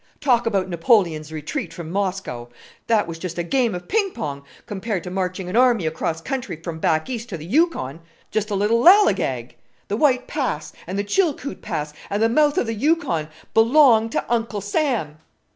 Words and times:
Talk 0.19 0.47
about 0.47 0.67
Napoleon's 0.67 1.31
retreat 1.31 1.71
from 1.71 1.91
Moscow! 1.91 2.49
That 2.87 3.05
was 3.05 3.19
just 3.19 3.37
a 3.37 3.43
game 3.43 3.75
of 3.75 3.87
ping 3.87 4.09
pong 4.13 4.43
compared 4.65 5.03
to 5.03 5.11
marching 5.11 5.47
an 5.47 5.55
army 5.55 5.85
across 5.85 6.21
country 6.21 6.55
from 6.55 6.79
back 6.79 7.07
East 7.07 7.29
to 7.29 7.37
the 7.37 7.45
Yukon! 7.45 7.99
just 8.31 8.49
a 8.49 8.55
little 8.55 8.79
lally 8.79 9.13
gag. 9.13 9.57
The 9.89 9.97
White 9.97 10.25
Pass, 10.27 10.73
and 10.87 10.97
the 10.97 11.03
Chilkoot 11.03 11.61
Pass, 11.61 11.93
and 12.09 12.23
the 12.23 12.29
mouth 12.29 12.57
of 12.57 12.65
the 12.65 12.73
Yukon, 12.73 13.27
belong 13.53 14.09
to 14.09 14.25
Uncle 14.27 14.59
Sam...." 14.61 15.19